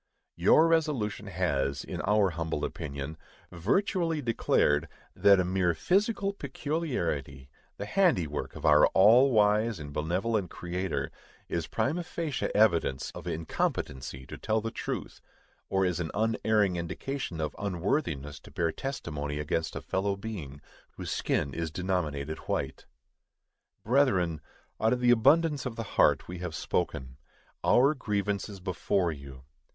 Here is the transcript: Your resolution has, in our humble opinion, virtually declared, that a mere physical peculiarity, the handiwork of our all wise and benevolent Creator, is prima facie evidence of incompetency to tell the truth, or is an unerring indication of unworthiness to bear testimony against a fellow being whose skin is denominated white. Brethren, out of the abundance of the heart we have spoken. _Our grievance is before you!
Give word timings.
Your 0.35 0.67
resolution 0.67 1.27
has, 1.27 1.83
in 1.83 2.01
our 2.01 2.31
humble 2.31 2.65
opinion, 2.65 3.19
virtually 3.51 4.19
declared, 4.19 4.87
that 5.15 5.39
a 5.39 5.45
mere 5.45 5.75
physical 5.75 6.33
peculiarity, 6.33 7.51
the 7.77 7.85
handiwork 7.85 8.55
of 8.55 8.65
our 8.65 8.87
all 8.95 9.29
wise 9.29 9.77
and 9.79 9.93
benevolent 9.93 10.49
Creator, 10.49 11.11
is 11.47 11.67
prima 11.67 12.01
facie 12.03 12.49
evidence 12.55 13.11
of 13.11 13.27
incompetency 13.27 14.25
to 14.25 14.39
tell 14.39 14.59
the 14.59 14.71
truth, 14.71 15.21
or 15.69 15.85
is 15.85 15.99
an 15.99 16.09
unerring 16.15 16.77
indication 16.77 17.39
of 17.39 17.55
unworthiness 17.59 18.39
to 18.39 18.49
bear 18.49 18.71
testimony 18.71 19.37
against 19.37 19.75
a 19.75 19.81
fellow 19.81 20.15
being 20.15 20.61
whose 20.93 21.11
skin 21.11 21.53
is 21.53 21.69
denominated 21.69 22.39
white. 22.49 22.87
Brethren, 23.83 24.41
out 24.81 24.93
of 24.93 24.99
the 24.99 25.11
abundance 25.11 25.67
of 25.67 25.75
the 25.75 25.83
heart 25.93 26.27
we 26.27 26.39
have 26.39 26.55
spoken. 26.55 27.17
_Our 27.63 27.95
grievance 27.95 28.49
is 28.49 28.59
before 28.59 29.11
you! 29.11 29.43